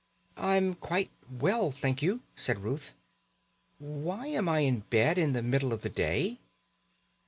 [0.35, 2.95] "I'm quite well, thank you," said Ruth.
[3.77, 6.39] "Why am I in bed in the middle of the day?"